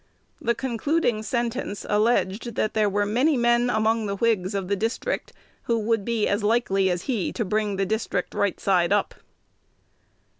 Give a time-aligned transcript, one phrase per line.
[0.41, 5.31] The concluding sentence alleged that there were many men among the Whigs of the district
[5.65, 9.13] who would be as likely as he to bring "the district right side up."